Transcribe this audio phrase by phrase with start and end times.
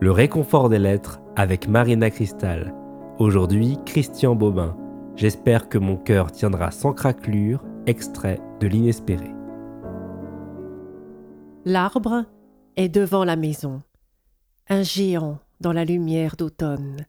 [0.00, 2.72] Le réconfort des lettres avec Marina Cristal.
[3.18, 4.76] Aujourd'hui, Christian Bobin.
[5.16, 9.34] J'espère que mon cœur tiendra sans craquelure, extrait de l'inespéré.
[11.64, 12.26] L'arbre
[12.76, 13.82] est devant la maison,
[14.68, 17.04] un géant dans la lumière d'automne.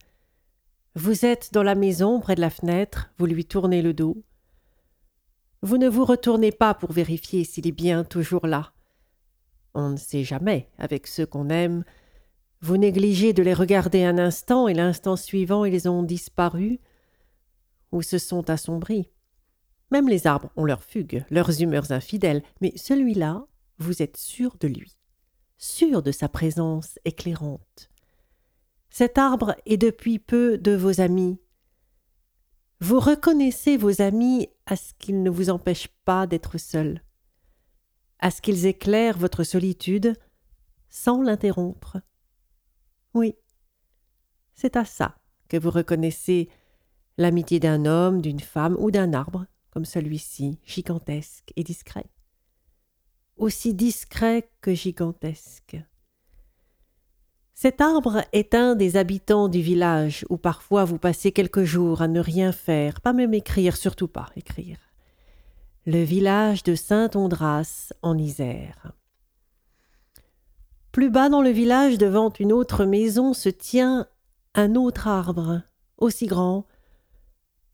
[0.96, 4.16] Vous êtes dans la maison près de la fenêtre, vous lui tournez le dos.
[5.62, 8.72] Vous ne vous retournez pas pour vérifier s'il est bien toujours là.
[9.74, 11.84] On ne sait jamais avec ceux qu'on aime.
[12.60, 16.78] Vous négligez de les regarder un instant et l'instant suivant ils ont disparu
[17.92, 19.10] ou se sont assombris.
[19.90, 23.46] Même les arbres ont leurs fugues, leurs humeurs infidèles, mais celui-là,
[23.78, 24.96] vous êtes sûr de lui,
[25.58, 27.90] sûr de sa présence éclairante.
[28.90, 31.40] Cet arbre est depuis peu de vos amis.
[32.80, 37.02] Vous reconnaissez vos amis à ce qu'ils ne vous empêchent pas d'être seul
[38.20, 40.14] à ce qu'ils éclairent votre solitude
[40.88, 42.00] sans l'interrompre.
[43.14, 43.34] Oui,
[44.54, 45.16] c'est à ça
[45.48, 46.48] que vous reconnaissez
[47.18, 52.06] l'amitié d'un homme, d'une femme ou d'un arbre, comme celui-ci, gigantesque et discret.
[53.36, 55.76] Aussi discret que gigantesque.
[57.54, 62.08] Cet arbre est un des habitants du village où parfois vous passez quelques jours à
[62.08, 64.78] ne rien faire, pas même écrire, surtout pas écrire
[65.86, 68.92] le village de Saint-Ondras en Isère.
[70.92, 74.08] Plus bas dans le village, devant une autre maison, se tient
[74.54, 75.62] un autre arbre,
[75.98, 76.66] aussi grand,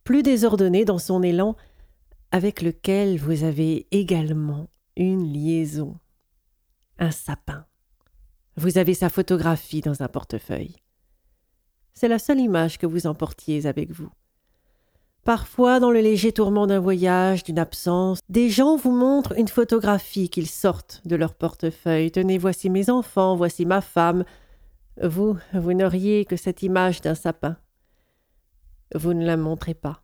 [0.04, 1.56] plus désordonné dans son élan,
[2.30, 5.98] avec lequel vous avez également une liaison.
[6.98, 7.66] Un sapin.
[8.56, 10.76] Vous avez sa photographie dans un portefeuille.
[11.94, 14.10] C'est la seule image que vous emportiez avec vous.
[15.26, 20.28] Parfois, dans le léger tourment d'un voyage, d'une absence, des gens vous montrent une photographie
[20.28, 22.12] qu'ils sortent de leur portefeuille.
[22.12, 24.24] Tenez, voici mes enfants, voici ma femme.
[25.02, 27.56] Vous, vous n'auriez que cette image d'un sapin.
[28.94, 30.00] Vous ne la montrez pas.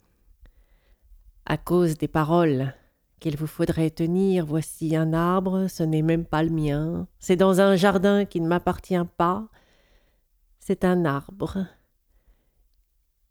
[1.47, 2.75] À cause des paroles
[3.21, 7.07] qu'il vous faudrait tenir, voici un arbre, ce n'est même pas le mien.
[7.21, 9.47] C'est dans un jardin qui ne m'appartient pas.
[10.59, 11.65] C'est un arbre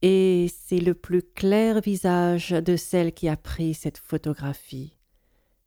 [0.02, 4.98] et c'est le plus clair visage de celle qui a pris cette photographie.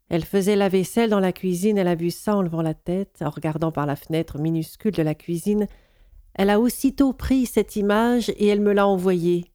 [0.08, 3.22] Elle faisait la vaisselle dans la cuisine, elle a vu ça en levant la tête,
[3.22, 5.66] en regardant par la fenêtre minuscule de la cuisine.
[6.34, 9.46] Elle a aussitôt pris cette image et elle me l'a envoyée.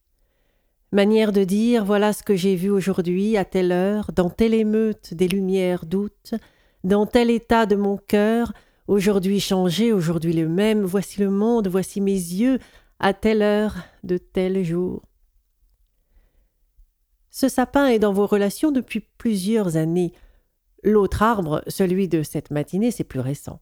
[0.92, 5.14] Manière de dire voilà ce que j'ai vu aujourd'hui, à telle heure, dans telle émeute
[5.14, 6.34] des lumières d'août,
[6.84, 8.54] dans tel état de mon cœur,
[8.88, 12.58] aujourd'hui changé, aujourd'hui le même, voici le monde, voici mes yeux,
[13.00, 15.04] à telle heure de tel jour.
[17.30, 20.14] Ce sapin est dans vos relations depuis plusieurs années.
[20.84, 23.62] L'autre arbre, celui de cette matinée, c'est plus récent.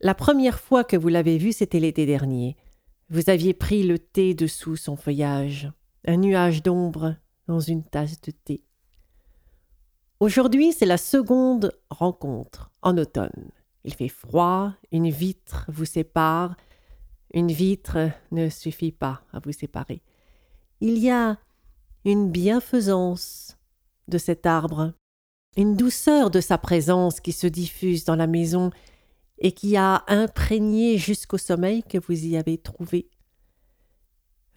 [0.00, 2.56] La première fois que vous l'avez vu, c'était l'été dernier.
[3.10, 5.72] Vous aviez pris le thé dessous son feuillage,
[6.06, 7.16] un nuage d'ombre
[7.48, 8.62] dans une tasse de thé.
[10.20, 13.50] Aujourd'hui, c'est la seconde rencontre, en automne.
[13.84, 16.56] Il fait froid, une vitre vous sépare,
[17.32, 20.02] une vitre ne suffit pas à vous séparer.
[20.80, 21.38] Il y a
[22.04, 23.56] une bienfaisance
[24.08, 24.94] de cet arbre,
[25.56, 28.70] une douceur de sa présence qui se diffuse dans la maison
[29.38, 33.08] et qui a imprégné jusqu'au sommeil que vous y avez trouvé.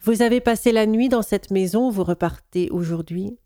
[0.00, 3.38] Vous avez passé la nuit dans cette maison, vous repartez aujourd'hui.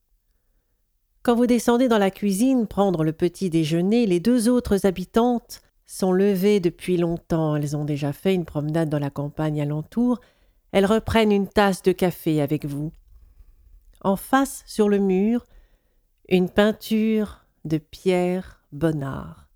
[1.22, 6.12] Quand vous descendez dans la cuisine prendre le petit déjeuner, les deux autres habitantes sont
[6.12, 10.20] levées depuis longtemps, elles ont déjà fait une promenade dans la campagne alentour,
[10.72, 12.92] elles reprennent une tasse de café avec vous.
[14.02, 15.46] En face, sur le mur,
[16.28, 19.48] une peinture de Pierre Bonnard.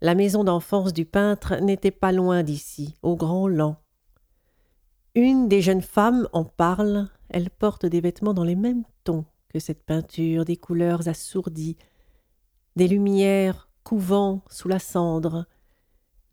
[0.00, 3.76] La maison d'enfance du peintre n'était pas loin d'ici, au Grand Lan.
[5.14, 9.58] Une des jeunes femmes en parle, elle porte des vêtements dans les mêmes tons que
[9.58, 11.76] cette peinture, des couleurs assourdies,
[12.76, 15.46] des lumières couvant sous la cendre,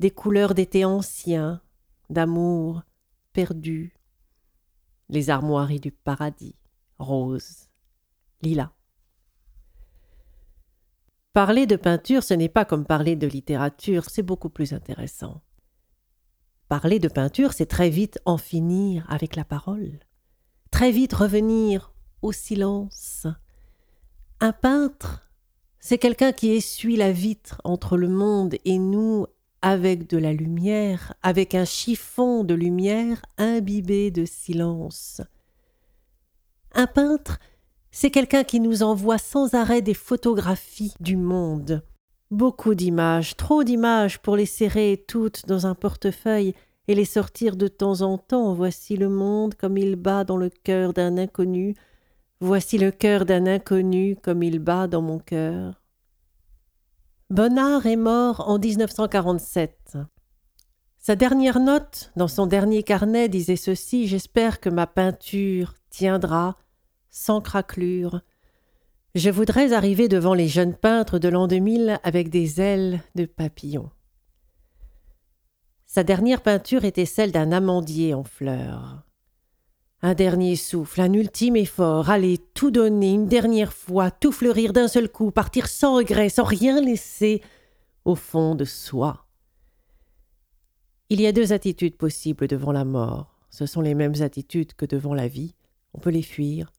[0.02, 1.62] des couleurs d'été ancien,
[2.09, 2.84] d'amour
[3.32, 3.96] perdu,
[5.08, 6.58] les armoiries du paradis,
[7.00, 7.70] rose,
[8.41, 8.74] lilas.
[11.32, 15.41] Parler de peinture, ce n'est pas comme parler de littérature, c'est beaucoup plus intéressant.
[16.68, 20.02] Parler de peinture, c'est très vite en finir avec la parole,
[20.72, 23.28] très vite revenir au silence.
[24.41, 25.26] Un peintre
[25.87, 29.28] c'est quelqu'un qui essuie la vitre entre le monde et nous
[29.61, 35.22] avec de la lumière, avec un chiffon de lumière imbibé de silence.
[36.73, 37.37] Un peintre,
[37.91, 41.84] c'est quelqu'un qui nous envoie sans arrêt des photographies du monde.
[42.31, 46.55] Beaucoup d'images, trop d'images pour les serrer toutes dans un portefeuille
[46.88, 48.55] et les sortir de temps en temps.
[48.55, 51.76] Voici le monde comme il bat dans le cœur d'un inconnu.
[52.41, 55.82] Voici le cœur d'un inconnu comme il bat dans mon cœur.
[57.29, 59.97] Bonnard est mort en 1947.
[60.97, 66.58] Sa dernière note, dans son dernier carnet, disait ceci J'espère que ma peinture tiendra,
[67.09, 68.22] sans craquelure.
[69.16, 73.90] Je voudrais arriver devant les jeunes peintres de l'an 2000 avec des ailes de papillon.
[75.85, 79.04] Sa dernière peinture était celle d'un amandier en fleurs.
[80.05, 84.87] Un dernier souffle, un ultime effort, aller tout donner une dernière fois, tout fleurir d'un
[84.87, 87.41] seul coup, partir sans regret, sans rien laisser
[88.03, 89.25] au fond de soi.
[91.09, 93.40] Il y a deux attitudes possibles devant la mort.
[93.49, 95.55] Ce sont les mêmes attitudes que devant la vie.
[95.96, 96.72] On peut les fuir.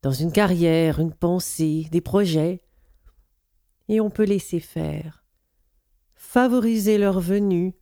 [0.00, 2.62] Dans une carrière, une pensée, des projets.
[3.88, 5.22] Et on peut laisser faire.
[6.14, 7.74] Favoriser leur venue.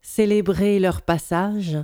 [0.00, 1.76] Célébrer leur passage.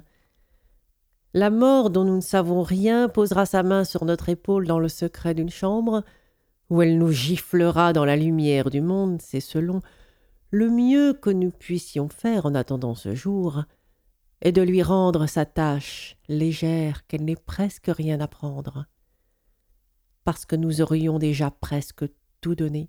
[1.34, 4.88] La mort dont nous ne savons rien posera sa main sur notre épaule dans le
[4.88, 6.02] secret d'une chambre,
[6.70, 9.80] où elle nous giflera dans la lumière du monde, c'est selon
[10.50, 13.64] le mieux que nous puissions faire en attendant ce jour
[14.40, 18.86] est de lui rendre sa tâche légère qu'elle n'ait presque rien à prendre,
[20.24, 22.04] parce que nous aurions déjà presque
[22.40, 22.88] tout donné.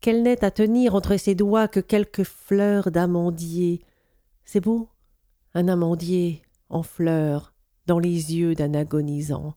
[0.00, 3.82] Qu'elle n'ait à tenir entre ses doigts que quelques fleurs d'amandier.
[4.44, 4.90] C'est beau,
[5.54, 7.54] un amandier en fleurs,
[7.86, 9.54] dans les yeux d'un agonisant,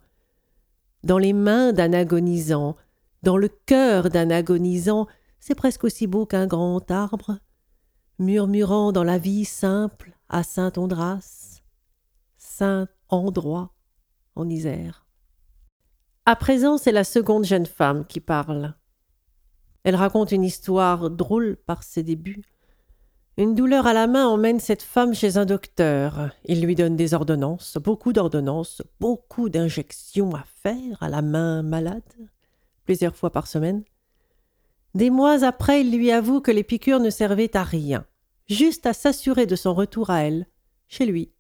[1.04, 2.76] dans les mains d'un agonisant,
[3.24, 5.08] dans le cœur d'un agonisant,
[5.40, 7.40] c'est presque aussi beau qu'un grand arbre,
[8.20, 11.62] murmurant dans la vie simple à saint Ondras,
[12.38, 13.74] saint endroit
[14.36, 15.06] en Isère.
[16.26, 18.76] À présent, c'est la seconde jeune femme qui parle.
[19.84, 22.44] Elle raconte une histoire drôle par ses débuts.
[23.40, 26.32] Une douleur à la main emmène cette femme chez un docteur.
[26.46, 32.02] Il lui donne des ordonnances, beaucoup d'ordonnances, beaucoup d'injections à faire à la main malade,
[32.86, 33.84] plusieurs fois par semaine.
[34.96, 38.08] Des mois après, il lui avoue que les piqûres ne servaient à rien,
[38.50, 40.48] juste à s'assurer de son retour à elle,
[40.88, 41.32] chez lui.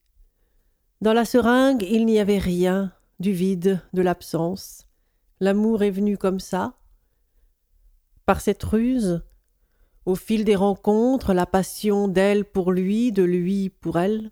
[1.01, 4.85] Dans la seringue, il n'y avait rien, du vide, de l'absence.
[5.39, 6.75] L'amour est venu comme ça.
[8.27, 9.23] Par cette ruse,
[10.07, 14.31] au fil des rencontres, la passion d'elle pour lui, de lui pour elle,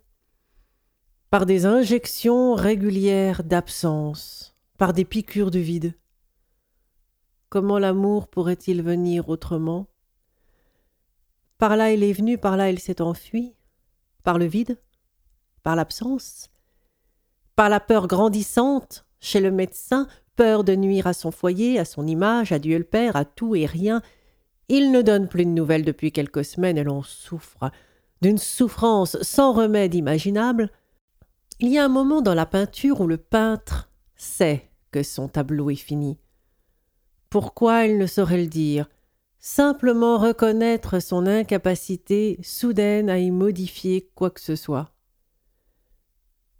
[1.30, 5.94] par des injections régulières d'absence, par des piqûres de vide.
[7.50, 9.88] Comment l'amour pourrait-il venir autrement?
[11.58, 13.54] Par là il est venu, par là il s'est enfui,
[14.24, 14.80] par le vide,
[15.62, 16.52] par l'absence,
[17.58, 20.08] par la peur grandissante chez le médecin,
[20.38, 23.58] peur de nuire à son foyer, à son image, à Dieu le Père, à tout
[23.58, 24.02] et rien.
[24.70, 27.72] Il ne donne plus de nouvelles depuis quelques semaines et l'on souffre
[28.22, 30.72] d'une souffrance sans remède imaginable.
[31.60, 35.70] Il y a un moment dans la peinture où le peintre sait que son tableau
[35.70, 36.18] est fini.
[37.30, 38.90] Pourquoi il ne saurait le dire
[39.40, 44.92] Simplement reconnaître son incapacité soudaine à y modifier quoi que ce soit.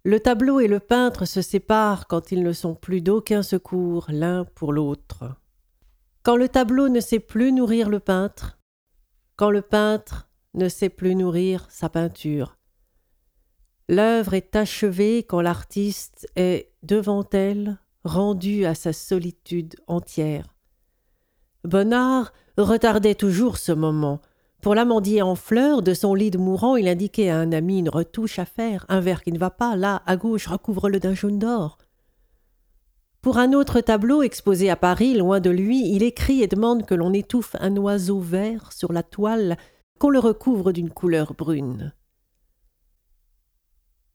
[0.04, 4.44] Le tableau et le peintre se séparent quand ils ne sont plus d'aucun secours l'un
[4.44, 5.34] pour l'autre.
[6.26, 8.58] Quand le tableau ne sait plus nourrir le peintre,
[9.36, 12.56] quand le peintre ne sait plus nourrir sa peinture.
[13.88, 20.56] L'œuvre est achevée quand l'artiste est, devant elle, rendu à sa solitude entière.
[21.62, 24.20] Bonnard retardait toujours ce moment.
[24.60, 27.88] Pour l'amandier en fleurs, de son lit de mourant, il indiquait à un ami une
[27.88, 31.38] retouche à faire, un verre qui ne va pas, là, à gauche, recouvre-le d'un jaune
[31.38, 31.78] d'or.
[33.26, 36.94] Pour un autre tableau exposé à Paris, loin de lui, il écrit et demande que
[36.94, 39.56] l'on étouffe un oiseau vert sur la toile,
[39.98, 41.92] qu'on le recouvre d'une couleur brune.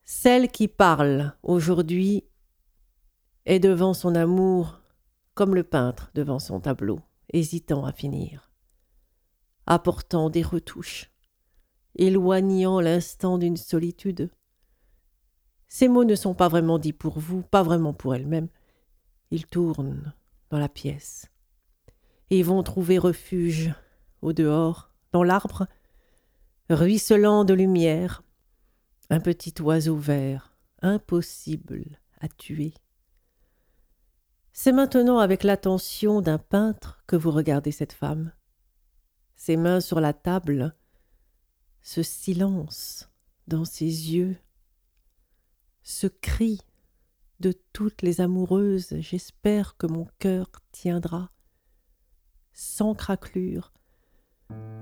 [0.06, 2.24] Celle qui parle aujourd'hui
[3.46, 4.80] est devant son amour
[5.34, 7.02] comme le peintre devant son tableau
[7.34, 8.50] hésitant à finir,
[9.66, 11.12] apportant des retouches,
[11.98, 14.32] éloignant l'instant d'une solitude.
[15.68, 18.48] Ces mots ne sont pas vraiment dits pour vous, pas vraiment pour elle-même.
[19.32, 20.14] Ils tournent
[20.50, 21.28] dans la pièce
[22.30, 23.74] et vont trouver refuge
[24.22, 25.68] au dehors, dans l'arbre,
[26.70, 28.24] ruisselant de lumière,
[29.10, 32.74] un petit oiseau vert, impossible à tuer.
[34.54, 38.34] C'est maintenant avec l'attention d'un peintre que vous regardez cette femme.
[39.36, 40.76] Ses mains sur la table,
[41.82, 43.10] ce silence
[43.48, 44.38] dans ses yeux,
[45.84, 46.62] ce cri
[47.42, 51.32] de toutes les amoureuses, j'espère que mon cœur tiendra.
[52.54, 53.72] sans craquelure.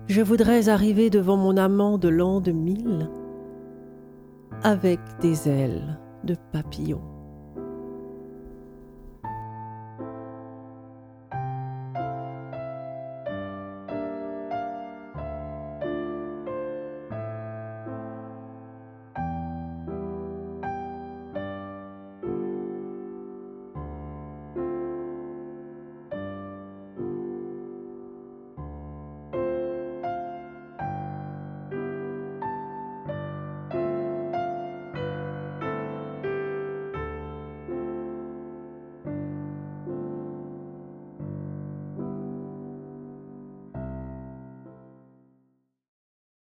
[0.08, 3.10] Je voudrais arriver devant mon amant de l'an de mille
[4.64, 7.19] avec des ailes de papillon.